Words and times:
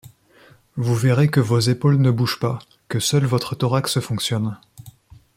Vous 0.77 0.95
verrez 0.95 1.27
que 1.29 1.39
vos 1.39 1.59
épaules 1.59 1.97
ne 2.01 2.09
bougent 2.09 2.39
pas, 2.39 2.57
que 2.89 2.99
seul 2.99 3.23
votre 3.25 3.53
thorax 3.53 3.99
fonctionne. 3.99 4.57